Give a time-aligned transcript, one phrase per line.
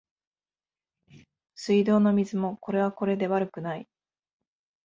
[1.53, 3.87] 水道の水もこれはこれで悪くない